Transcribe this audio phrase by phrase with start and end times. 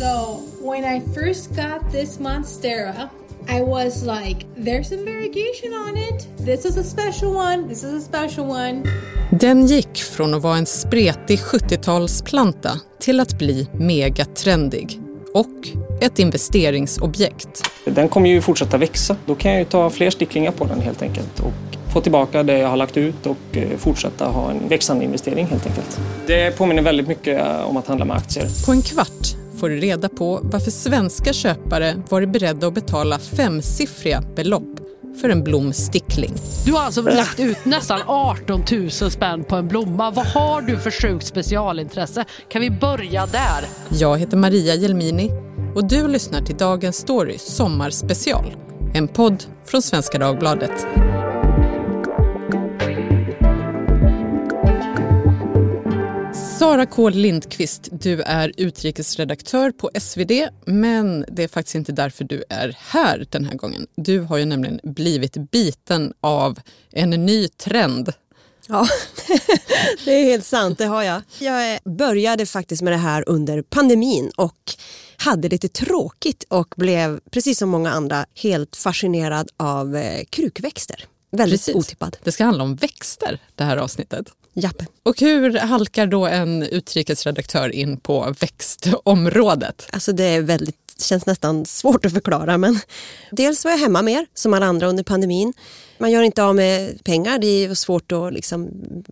[0.00, 3.10] So when I first got this Monstera,
[3.48, 6.28] I was like, there's some variegation on it.
[6.38, 7.68] This is a special one.
[7.68, 8.82] This is a special one.
[9.30, 15.00] Den gick från att vara en spretig 70-talsplanta till att bli megatrendig
[15.34, 15.68] och
[16.00, 17.70] ett investeringsobjekt.
[17.84, 19.16] Den kommer ju fortsätta växa.
[19.26, 22.58] Då kan jag ju ta fler sticklingar på den helt enkelt och få tillbaka det
[22.58, 26.00] jag har lagt ut och eh, fortsätta ha en växande investering helt enkelt.
[26.26, 28.66] Det påminner väldigt mycket om att handla med aktier.
[28.66, 34.22] På en kvart får du reda på varför svenska köpare varit beredda att betala femsiffriga
[34.36, 34.80] belopp
[35.20, 36.34] för en blomstickling.
[36.66, 40.10] Du har alltså lagt ut nästan 18 000 spänn på en blomma.
[40.10, 42.24] Vad har du för sjukt specialintresse?
[42.48, 43.64] Kan vi börja där?
[43.98, 45.30] Jag heter Maria Jelmini
[45.74, 48.56] och du lyssnar till Dagens Story Sommarspecial.
[48.94, 50.86] En podd från Svenska Dagbladet.
[56.60, 62.44] Sara K Lindqvist, du är utrikesredaktör på SvD men det är faktiskt inte därför du
[62.48, 63.86] är här den här gången.
[63.96, 66.58] Du har ju nämligen blivit biten av
[66.92, 68.12] en ny trend.
[68.68, 68.86] Ja,
[70.04, 71.22] det är helt sant, det har jag.
[71.38, 74.74] Jag började faktiskt med det här under pandemin och
[75.16, 81.04] hade lite tråkigt och blev, precis som många andra, helt fascinerad av eh, krukväxter.
[81.30, 81.74] Väldigt Precis.
[81.74, 82.16] otippad.
[82.24, 84.26] Det ska handla om växter det här avsnittet.
[84.54, 84.82] Japp.
[85.02, 89.86] Och hur halkar då en utrikesredaktör in på växtområdet?
[89.90, 92.80] Alltså det är väldigt, känns nästan svårt att förklara men
[93.30, 95.52] dels var jag hemma mer som alla andra under pandemin.
[95.98, 98.70] Man gör inte av med pengar, det är svårt att liksom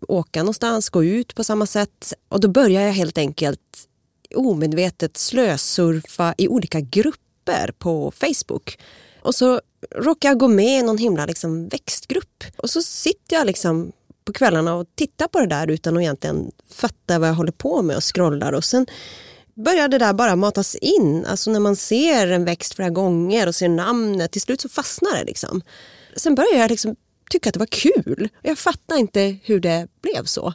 [0.08, 2.12] åka någonstans, gå ut på samma sätt.
[2.28, 3.60] Och då börjar jag helt enkelt
[4.34, 8.78] omedvetet slösurfa i olika grupper på Facebook.
[9.22, 9.60] Och så
[9.96, 12.44] råkar jag gå med i någon himla liksom växtgrupp.
[12.56, 13.92] Och så sitter jag liksom
[14.24, 17.82] på kvällarna och tittar på det där utan att egentligen fatta vad jag håller på
[17.82, 18.52] med och scrollar.
[18.52, 18.86] Och sen
[19.54, 21.24] börjar det där bara matas in.
[21.26, 25.18] Alltså när man ser en växt flera gånger och ser namnet, till slut så fastnar
[25.18, 25.24] det.
[25.24, 25.62] Liksom.
[26.16, 26.96] Sen börjar jag liksom
[27.30, 28.28] tycka att det var kul.
[28.42, 30.54] Jag fattar inte hur det blev så.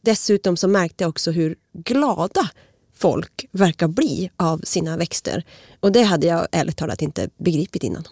[0.00, 2.50] Dessutom så märkte jag också hur glada
[2.94, 5.44] folk verkar bli av sina växter.
[5.80, 8.04] Och det hade jag ärligt talat inte begripit innan.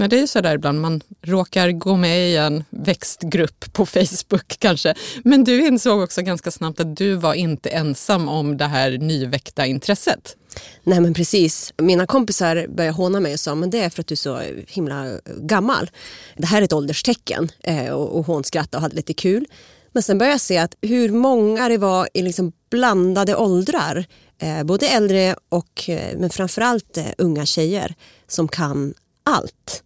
[0.00, 3.86] Men det är ju så där ibland, man råkar gå med i en växtgrupp på
[3.86, 4.94] Facebook kanske.
[5.24, 9.66] Men du insåg också ganska snabbt att du var inte ensam om det här nyväckta
[9.66, 10.36] intresset.
[10.84, 11.72] Nej men precis.
[11.78, 14.42] Mina kompisar började håna mig och sa men det är för att du är så
[14.68, 15.90] himla gammal.
[16.36, 19.46] Det här är ett ålderstecken eh, och, och hånskrattade och hade lite kul.
[19.92, 24.04] Men sen började jag se att hur många det var i liksom blandade åldrar.
[24.38, 27.94] Eh, både äldre och eh, men framförallt unga tjejer
[28.28, 28.94] som kan
[29.24, 29.82] allt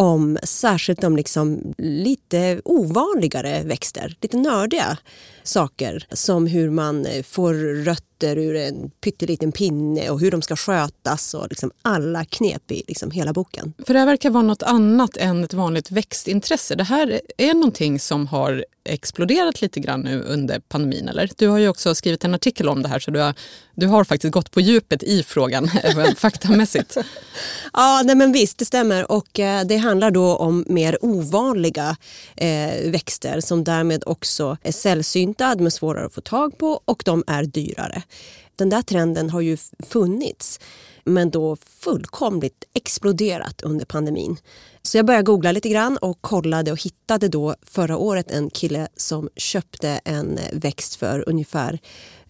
[0.00, 4.98] om särskilt om liksom lite ovanligare växter, lite nördiga
[5.42, 10.42] saker som hur man eh, får rött rötter ur en pytteliten pinne och hur de
[10.42, 13.72] ska skötas och liksom alla knep i liksom hela boken.
[13.86, 16.74] För det här verkar vara något annat än ett vanligt växtintresse.
[16.74, 21.30] Det här är någonting som har exploderat lite grann nu under pandemin, eller?
[21.36, 23.34] Du har ju också skrivit en artikel om det här så du har,
[23.74, 25.70] du har faktiskt gått på djupet i frågan,
[26.16, 26.96] faktamässigt.
[27.72, 29.12] Ja, nej men visst, det stämmer.
[29.12, 31.96] Och eh, det handlar då om mer ovanliga
[32.36, 37.02] eh, växter som därmed också är sällsynta, de är svårare att få tag på och
[37.04, 38.02] de är dyrare.
[38.56, 39.56] Den där trenden har ju
[39.88, 40.60] funnits
[41.04, 44.36] men då fullkomligt exploderat under pandemin.
[44.82, 48.88] Så jag började googla lite grann och kollade och hittade då förra året en kille
[48.96, 51.78] som köpte en eh, växt för ungefär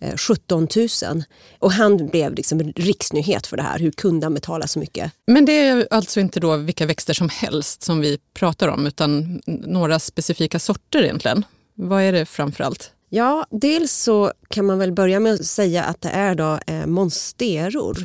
[0.01, 1.23] eh, 17 000.
[1.59, 3.79] Och han blev liksom riksnyhet för det här.
[3.79, 5.13] Hur kunde han betala så mycket?
[5.27, 9.41] Men det är alltså inte då vilka växter som helst som vi pratar om utan
[9.47, 11.45] några specifika sorter egentligen.
[11.75, 12.93] Vad är det framför allt?
[13.13, 16.87] Ja, dels så kan man väl börja med att säga att det är då eh,
[16.87, 17.97] monsteror.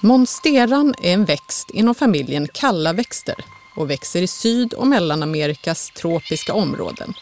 [0.00, 3.34] Monsteran är en växt inom familjen kalla växter
[3.76, 7.14] och växer i Syd och Mellanamerikas tropiska områden.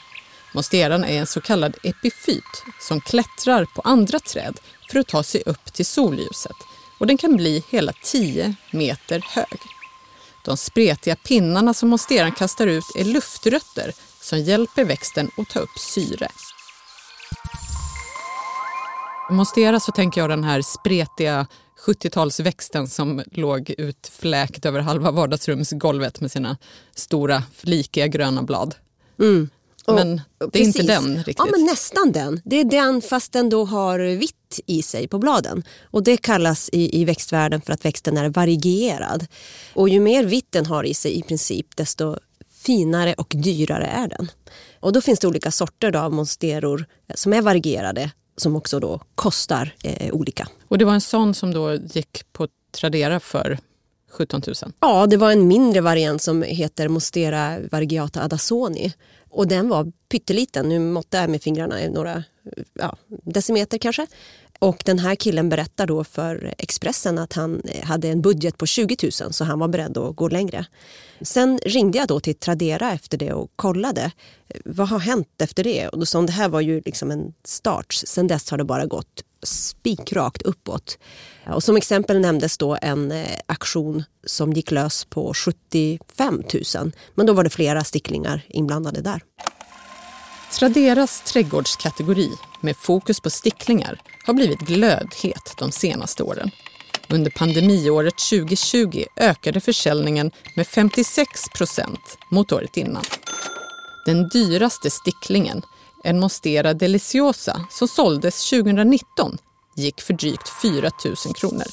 [0.55, 4.59] Monsteran är en så kallad epifyt som klättrar på andra träd
[4.91, 6.57] för att ta sig upp till solljuset
[7.01, 9.76] och den kan bli hela 10 meter hög.
[10.47, 15.79] De spretiga pinnarna som monsteran kastar ut är luftrötter som hjälper växten att ta upp
[15.95, 16.29] syre.
[19.31, 21.47] Monstera så tänker jag den här spretiga
[21.87, 26.57] 70-talsväxten som låg utfläkt över halva vardagsrumsgolvet med sina
[26.95, 28.75] stora flikiga gröna blad.
[29.21, 29.49] Mm.
[29.87, 30.87] Men Och- det är inte precis.
[31.05, 31.37] den riktigt.
[31.39, 32.41] Ja, men nästan den.
[32.45, 34.36] Det är den fast den då har vitt
[34.67, 35.63] i sig på bladen.
[35.83, 39.27] Och det kallas i, i växtvärlden för att växten är varierad.
[39.75, 42.17] Och ju mer vitt den har i sig i princip desto
[42.51, 44.31] finare och dyrare är den.
[44.81, 49.01] Och då finns det olika sorter då av monsteror som är varierade som också då
[49.15, 50.49] kostar eh, olika.
[50.69, 53.59] Och det var en sån som då gick på Tradera för
[54.17, 54.55] 17 000?
[54.81, 58.93] Ja, det var en mindre variant som heter Mostera Vargiata Adasoni.
[59.31, 62.25] Och den var pytteliten, nu måttade jag med fingrarna några
[62.75, 64.07] ja, decimeter kanske.
[64.59, 68.67] Och den här killen berättar då för Expressen att han eh, hade en budget på
[68.67, 70.67] 20 000 så han var beredd att gå längre.
[71.21, 74.13] Sen ringde jag då till Tradera efter det och kollade.
[74.49, 75.89] Eh, vad har hänt efter det?
[75.89, 77.93] Och då sa hon det här var ju liksom en start.
[77.93, 80.99] Sen dess har det bara gått spikrakt uppåt.
[81.47, 86.43] Och som exempel nämndes då en eh, aktion som gick lös på 75
[86.75, 86.93] 000.
[87.15, 89.23] Men då var det flera sticklingar inblandade där.
[90.59, 96.51] Traderas trädgårdskategori med fokus på sticklingar har blivit glödhet de senaste åren.
[97.09, 103.05] Under pandemiåret 2020 ökade försäljningen med 56 procent mot året innan.
[104.07, 105.63] Den dyraste sticklingen,
[106.07, 109.39] en Monstera Deliciosa som såldes 2019,
[109.77, 111.67] gick för drygt 4 000 kronor.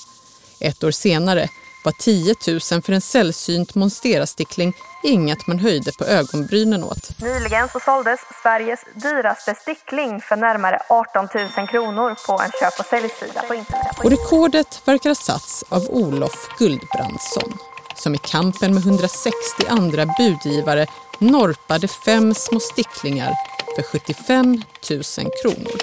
[0.59, 1.49] Ett år senare
[1.85, 7.19] var 10 000 för en sällsynt monsterastickling inget man höjde på ögonbrynen åt.
[7.21, 11.27] Nyligen så såldes Sveriges dyraste stickling för närmare 18
[11.57, 13.99] 000 kronor på en köp och säljsida på internet.
[14.03, 17.57] Och rekordet verkar ha satts av Olof Guldbrandsson
[17.95, 19.33] som i kampen med 160
[19.69, 20.87] andra budgivare
[21.19, 23.33] norpade fem små sticklingar
[23.75, 25.03] för 75 000
[25.41, 25.81] kronor.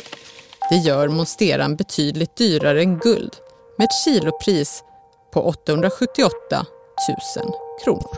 [0.71, 3.37] Det gör monsteran betydligt dyrare än guld
[3.79, 4.83] med ett kilopris
[5.33, 6.31] på 878
[7.37, 7.53] 000
[7.85, 8.17] kronor.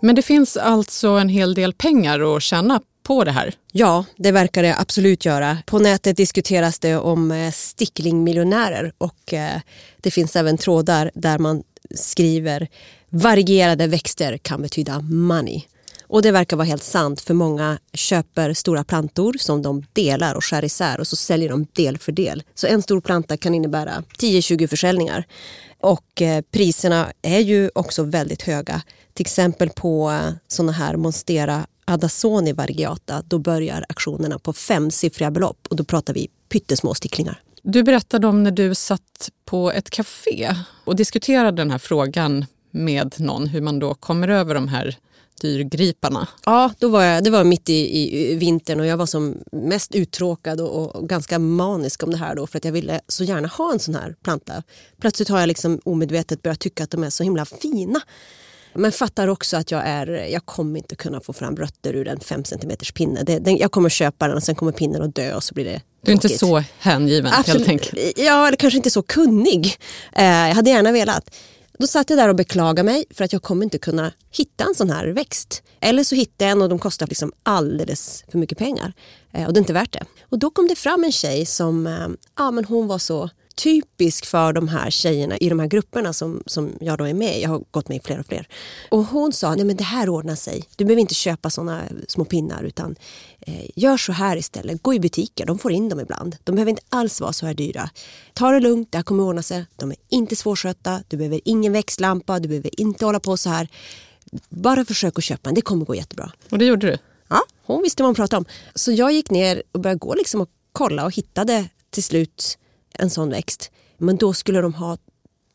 [0.00, 3.54] Men det finns alltså en hel del pengar att tjäna på det här?
[3.72, 5.58] Ja, det verkar det absolut göra.
[5.66, 9.60] På nätet diskuteras det om eh, sticklingmiljonärer och eh,
[10.00, 11.62] det finns även trådar där man
[11.94, 12.68] skriver
[13.08, 15.62] varierade växter kan betyda money.
[16.12, 20.44] Och det verkar vara helt sant för många köper stora plantor som de delar och
[20.44, 22.42] skär isär och så säljer de del för del.
[22.54, 25.24] Så en stor planta kan innebära 10-20 försäljningar.
[25.80, 28.82] Och eh, priserna är ju också väldigt höga.
[29.14, 30.10] Till exempel på
[30.58, 36.28] eh, här Monstera Adasoni Variegata, då börjar aktionerna på femsiffriga belopp och då pratar vi
[36.48, 37.40] pyttesmå sticklingar.
[37.62, 40.54] Du berättade om när du satt på ett café
[40.84, 44.98] och diskuterade den här frågan med någon, hur man då kommer över de här
[45.42, 46.28] dyrgriparna.
[46.46, 49.94] Ja, då var jag, det var mitt i, i vintern och jag var som mest
[49.94, 53.48] uttråkad och, och, ganska manisk om det här då för att jag ville så gärna
[53.48, 54.62] ha en sån här planta.
[55.00, 58.00] Plötsligt har jag liksom omedvetet börjat tycka att de är så himla fina.
[58.74, 62.20] Men fattar också att jag, är, jag kommer inte kunna få fram rötter ur en
[62.20, 63.22] 5 cm pinne.
[63.22, 65.64] Det, den, jag kommer köpa den och sen kommer pinnen att dö och så blir
[65.64, 68.18] det Du är inte så hängiven Absolut, helt enkelt?
[68.18, 69.76] Ja, eller kanske inte så kunnig.
[70.12, 71.34] Eh, jag hade gärna velat.
[71.78, 74.74] Då satt jag där och beklagade mig för att jag kommer inte kunna hitta en
[74.74, 75.62] sån här växt.
[75.80, 78.92] Eller så hittade jag en och de kostar liksom alldeles för mycket pengar.
[79.32, 80.04] Eh, och det är inte värt det.
[80.28, 84.26] Och då kom det fram en tjej som, eh, ja men hon var så typisk
[84.26, 87.42] för de här tjejerna i de här grupperna som, som jag då är med i.
[87.42, 88.48] Jag har gått med i fler och fler.
[88.90, 90.64] Och hon sa, nej men det här ordnar sig.
[90.76, 92.96] Du behöver inte köpa såna små pinnar utan
[93.40, 94.82] eh, gör så här istället.
[94.82, 96.36] Gå i butiker, de får in dem ibland.
[96.44, 97.90] De behöver inte alls vara så här dyra.
[98.32, 99.66] Ta det lugnt, det här kommer ordna sig.
[99.76, 103.68] De är inte svårskötta, du behöver ingen växtlampa, du behöver inte hålla på så här.
[104.48, 106.32] Bara försök att köpa en, det kommer gå jättebra.
[106.50, 106.98] Och det gjorde du?
[107.28, 108.44] Ja, hon visste vad hon pratade om.
[108.74, 112.58] Så jag gick ner och började gå liksom och kolla och hittade till slut
[112.94, 113.70] en sån växt.
[113.98, 114.98] Men då skulle de ha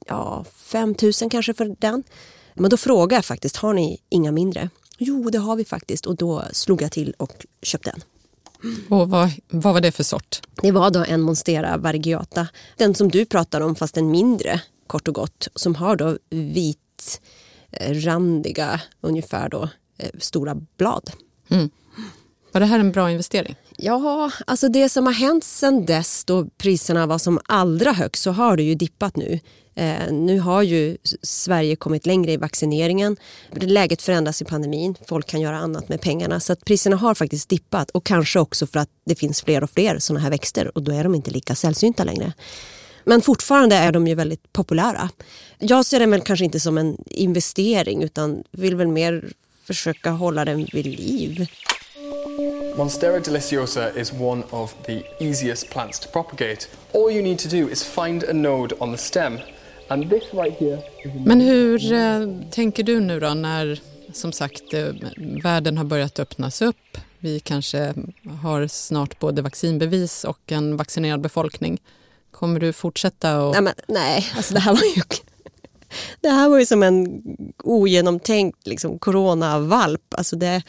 [0.08, 2.04] ja, 5 000 kanske för den.
[2.54, 4.70] Men då frågade jag faktiskt, har ni inga mindre?
[4.98, 6.06] Jo, det har vi faktiskt.
[6.06, 8.02] Och då slog jag till och köpte en.
[8.90, 10.42] Och vad, vad var det för sort?
[10.62, 12.48] Det var då en Monstera Vargiata.
[12.78, 15.48] Den som du pratar om, fast en mindre, kort och gott.
[15.56, 21.12] Som har då vitrandiga, ungefär då, eh, stora blad.
[21.50, 21.70] Mm.
[22.52, 23.56] Var det här en bra investering?
[23.78, 28.32] Ja, alltså det som har hänt sedan dess då priserna var som allra högst så
[28.32, 29.40] har det ju dippat nu.
[29.76, 33.18] Eh, nu har ju Sverige kommit längre i vaccineringen.
[33.52, 34.96] Läget förändras i pandemin.
[35.08, 36.40] Folk kan göra annat med pengarna.
[36.40, 39.70] Så att priserna har faktiskt dippat och kanske också för att det finns fler och
[39.70, 42.34] fler sådana här växter och då är de inte lika sällsynta längre.
[43.04, 45.10] Men fortfarande är de ju väldigt populära.
[45.60, 49.34] Jag ser den väl kanske inte som en investering utan vill väl mer
[49.68, 51.48] försöka hålla den vid liv.
[52.78, 56.68] Monstera deliciosa is one of the easiest plants to propagate.
[56.94, 59.40] All you need to do is find a node on the stem.
[59.90, 60.80] And this right here
[61.26, 63.80] Men hur eh, tänker du nu då när
[64.14, 64.88] som sagt eh,
[65.44, 66.98] världen har börjat öppnas upp?
[67.20, 67.94] Vi kanske
[68.42, 71.82] har snart både vaccinbevis och en vaccinerad befolkning.
[72.32, 73.42] Kommer du fortsätta?
[73.42, 73.54] Och...
[73.54, 75.02] Nej, men, nej alltså det här var ju
[76.22, 77.24] det här var ju som en
[77.64, 80.14] ogenomtänkt liksom, coronavalp.
[80.18, 80.64] Alltså det,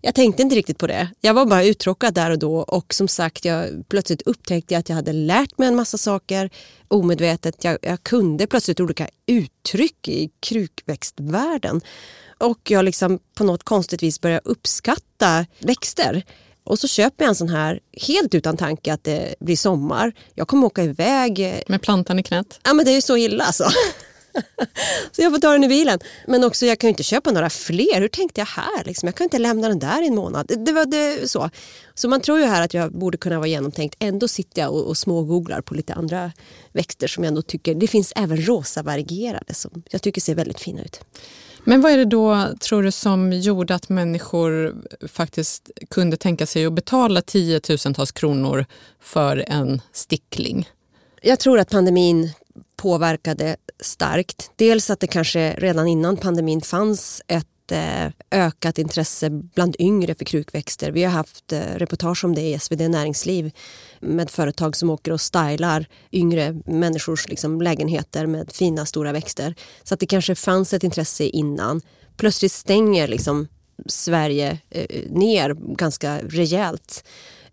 [0.00, 1.08] Jag tänkte inte riktigt på det.
[1.20, 4.96] Jag var bara uttråkad där och då och som sagt jag plötsligt upptäckte att jag
[4.96, 6.50] hade lärt mig en massa saker
[6.88, 7.64] omedvetet.
[7.64, 11.80] Jag, jag kunde plötsligt olika uttryck i krukväxtvärlden
[12.38, 16.22] och jag liksom på något konstigt vis började uppskatta växter.
[16.64, 20.12] Och så köper jag en sån här helt utan tanke att det blir sommar.
[20.34, 21.62] Jag kommer åka iväg.
[21.68, 22.60] Med plantan i knät?
[22.64, 23.64] Ja men det är ju så illa alltså.
[25.12, 25.98] så jag får ta den i bilen.
[26.26, 28.00] Men också jag kan ju inte köpa några fler.
[28.00, 28.84] Hur tänkte jag här?
[28.84, 29.06] Liksom?
[29.06, 30.46] Jag kan inte lämna den där i en månad.
[30.48, 31.50] Det, det var det, så.
[31.94, 33.96] Så man tror ju här att jag borde kunna vara genomtänkt.
[33.98, 36.32] Ändå sitter jag och, och smågooglar på lite andra
[36.72, 37.74] växter som jag ändå tycker.
[37.74, 41.00] Det finns även rosa varierade som jag tycker ser väldigt fina ut.
[41.64, 44.74] Men vad är det då, tror du, som gjorde att människor
[45.08, 48.66] faktiskt kunde tänka sig att betala tiotusentals kronor
[49.00, 50.68] för en stickling?
[51.22, 52.30] Jag tror att pandemin
[52.78, 54.50] påverkade starkt.
[54.56, 60.24] Dels att det kanske redan innan pandemin fanns ett eh, ökat intresse bland yngre för
[60.24, 60.92] krukväxter.
[60.92, 63.50] Vi har haft eh, reportage om det i SvD Näringsliv
[64.00, 69.54] med företag som åker och stylar yngre människors liksom, lägenheter med fina stora växter.
[69.82, 71.80] Så att det kanske fanns ett intresse innan.
[72.16, 73.48] Plötsligt stänger liksom
[73.86, 77.04] Sverige eh, ner ganska rejält.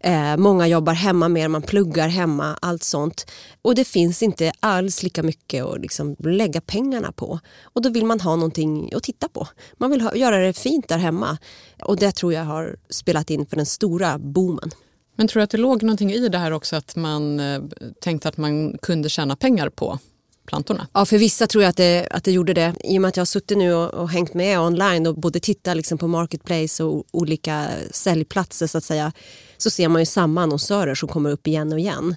[0.06, 3.32] Eh, många jobbar hemma mer, man pluggar hemma, allt sånt.
[3.62, 7.40] Och det finns inte alls lika mycket att liksom lägga pengarna på.
[7.64, 9.48] Och då vill man ha någonting att titta på.
[9.78, 11.38] Man vill ha, göra det fint där hemma.
[11.84, 14.72] Och det tror jag har spelat in för den stora boomen.
[15.16, 17.62] Men tror du att det låg någonting i det här också att man eh,
[18.02, 20.00] tänkte att man kunde tjäna pengar på
[20.46, 20.88] plantorna?
[20.94, 22.74] Ja, för vissa tror jag att det, att det gjorde det.
[22.84, 25.40] I och med att jag har suttit nu och, och hängt med online och både
[25.40, 29.12] tittat liksom på Marketplace och olika säljplatser så att säga
[29.58, 32.16] så ser man ju samma annonsörer som kommer upp igen och igen.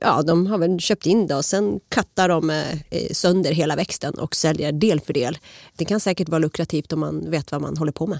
[0.00, 4.14] Ja, de har väl köpt in det och sen kattar de eh, sönder hela växten
[4.14, 5.38] och säljer del för del.
[5.76, 8.18] Det kan säkert vara lukrativt om man vet vad man håller på med.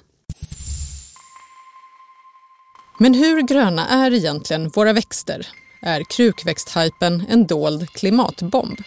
[3.00, 5.46] Men hur gröna är egentligen våra växter?
[5.82, 8.78] Är krukväxthypen en dold klimatbomb?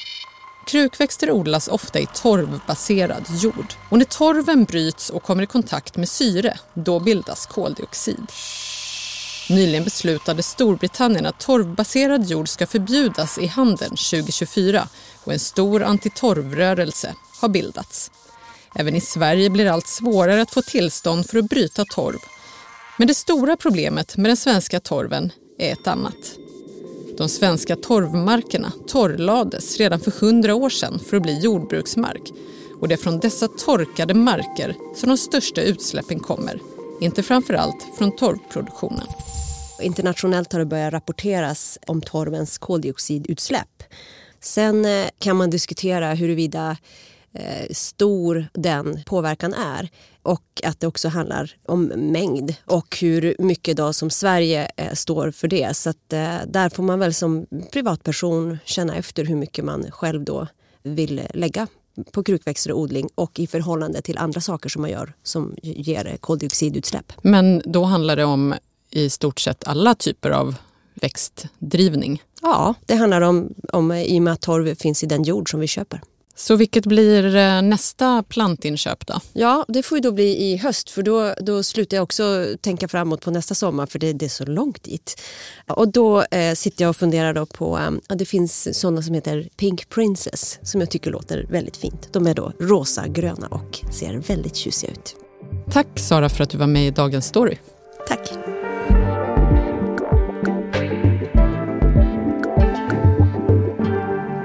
[0.66, 3.74] Krukväxter odlas ofta i torvbaserad jord.
[3.90, 8.32] Och när torven bryts och kommer i kontakt med syre, då bildas koldioxid.
[9.50, 14.88] Nyligen beslutade Storbritannien att torvbaserad jord ska förbjudas i handeln 2024
[15.24, 18.12] och en stor antitorvrörelse har bildats.
[18.76, 22.20] Även i Sverige blir det allt svårare att få tillstånd för att bryta torv.
[22.98, 26.41] Men det stora problemet med den svenska torven är ett annat.
[27.22, 32.22] De svenska torvmarkerna torrlades redan för hundra år sedan för att bli jordbruksmark.
[32.80, 36.60] Och det är från dessa torkade marker som de största utsläppen kommer.
[37.02, 39.08] Inte framför allt från torvproduktionen.
[39.82, 43.84] Internationellt har det börjat rapporteras om torvens koldioxidutsläpp.
[44.40, 46.78] Sen eh, kan man diskutera huruvida
[47.34, 49.90] eh, stor den påverkan är
[50.24, 55.32] och att det också handlar om mängd och hur mycket då som Sverige eh, står
[55.32, 55.78] för det.
[55.78, 60.24] Så att, eh, där får man väl som privatperson känna efter hur mycket man själv
[60.24, 60.48] då
[60.84, 61.68] vill lägga
[62.12, 66.18] på krukväxter och odling och i förhållande till andra saker som man gör som ger
[66.18, 67.14] koldioxidutsläpp.
[67.22, 68.54] Men då handlar det om
[68.90, 70.56] i stort sett alla typer av
[70.94, 72.24] växtdrivning?
[72.42, 75.60] Ja, det handlar om, om i och med att torv finns i den jord som
[75.60, 76.02] vi köper.
[76.36, 79.20] Så vilket blir eh, nästa plantinköp då?
[79.34, 82.88] Ja, det får ju då bli i höst för då, då slutar jag också tänka
[82.88, 85.22] framåt på nästa sommar för det, det är så långt dit.
[85.68, 89.50] Och då eh, sitter jag och funderar då på, ja, det finns sådana som heter
[89.58, 92.10] Pink Princess som jag tycker låter väldigt fint.
[92.12, 95.16] De är då rosa, gröna och ser väldigt tjusiga ut.
[95.72, 97.58] Tack Sara för att du var med i Dagens Story.
[98.08, 98.51] Tack.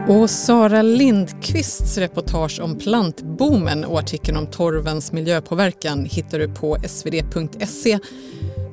[0.08, 7.98] Och Sara Lindqvists reportage om plantboomen och artikeln om torvens miljöpåverkan hittar du på svd.se.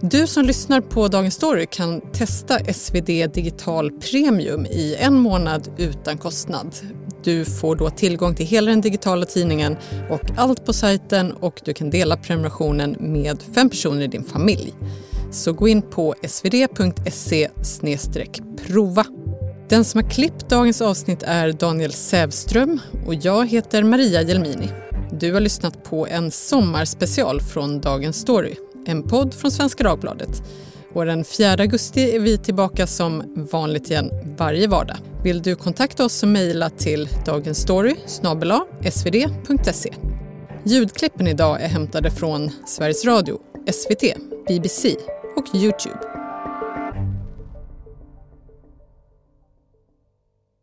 [0.02, 6.18] Du som lyssnar på Dagens Story kan testa SvD Digital Premium i en månad utan
[6.18, 6.76] kostnad.
[7.24, 9.78] Du får då tillgång till hela den digitala tidningen
[10.10, 14.74] och allt på sajten och du kan dela prenumerationen med fem personer i din familj.
[15.32, 17.50] Så gå in på svd.se
[18.68, 19.06] prova.
[19.74, 24.70] Den som har klippt dagens avsnitt är Daniel Sävström och jag heter Maria Jelmini.
[25.12, 30.44] Du har lyssnat på en sommarspecial från Dagens Story, en podd från Svenska Dagbladet.
[30.94, 34.98] Och den 4 augusti är vi tillbaka som vanligt igen varje vardag.
[35.24, 37.96] Vill du kontakta oss så mejla till dagensstory
[38.92, 39.94] svd.se.
[40.66, 43.40] Ljudklippen idag är hämtade från Sveriges Radio,
[43.72, 44.04] SVT,
[44.48, 44.96] BBC
[45.38, 46.23] och Youtube.